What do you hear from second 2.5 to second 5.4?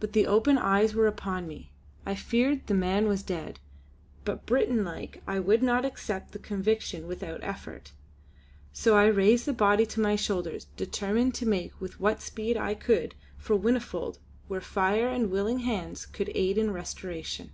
the man was dead, but Briton like I